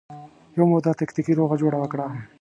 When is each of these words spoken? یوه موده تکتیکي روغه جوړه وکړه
یوه 0.57 0.67
موده 0.71 0.91
تکتیکي 0.99 1.33
روغه 1.39 1.55
جوړه 1.61 1.77
وکړه 1.79 2.07